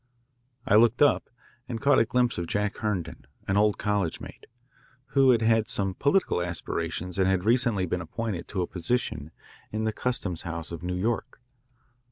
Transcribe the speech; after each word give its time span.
I 0.65 0.77
looked 0.77 1.03
up 1.03 1.29
and 1.69 1.79
caught 1.79 1.99
a 1.99 2.05
glimpse 2.05 2.39
of 2.39 2.47
Jack 2.47 2.77
Herndon, 2.77 3.27
an 3.47 3.55
old 3.55 3.77
college 3.77 4.19
mate, 4.19 4.47
who 5.09 5.29
had 5.29 5.43
had 5.43 5.67
some 5.67 5.93
political 5.93 6.41
aspirations 6.41 7.19
and 7.19 7.27
had 7.27 7.45
recently 7.45 7.85
been 7.85 8.01
appointed 8.01 8.47
to 8.47 8.63
a 8.63 8.65
position 8.67 9.29
in 9.71 9.83
the 9.83 9.93
customs 9.93 10.41
house 10.41 10.71
of 10.71 10.81
New 10.81 10.95
York. 10.95 11.39